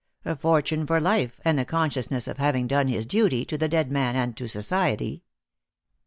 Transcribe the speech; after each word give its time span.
A 0.25 0.35
fortune 0.35 0.87
for 0.87 0.99
life, 0.99 1.39
and 1.45 1.59
the 1.59 1.63
consciousness 1.63 2.27
of 2.27 2.37
having 2.39 2.65
done 2.65 2.87
his 2.87 3.05
duty 3.05 3.45
to 3.45 3.55
the 3.55 3.69
dead 3.69 3.91
man 3.91 4.15
and 4.15 4.35
to 4.35 4.47
society. 4.47 5.25